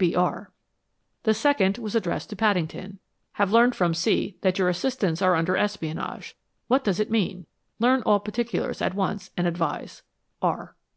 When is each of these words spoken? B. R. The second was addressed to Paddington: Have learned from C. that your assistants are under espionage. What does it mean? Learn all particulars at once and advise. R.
B. 0.00 0.14
R. 0.14 0.52
The 1.24 1.34
second 1.34 1.76
was 1.78 1.96
addressed 1.96 2.30
to 2.30 2.36
Paddington: 2.36 3.00
Have 3.32 3.50
learned 3.50 3.74
from 3.74 3.94
C. 3.94 4.36
that 4.42 4.56
your 4.56 4.68
assistants 4.68 5.20
are 5.20 5.34
under 5.34 5.56
espionage. 5.56 6.36
What 6.68 6.84
does 6.84 7.00
it 7.00 7.10
mean? 7.10 7.46
Learn 7.80 8.02
all 8.02 8.20
particulars 8.20 8.80
at 8.80 8.94
once 8.94 9.32
and 9.36 9.48
advise. 9.48 10.04
R. 10.40 10.76